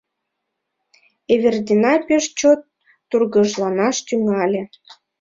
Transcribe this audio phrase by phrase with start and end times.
[1.33, 2.59] Эвердина пеш чот
[3.09, 4.61] тургыжланаш тӱҥале.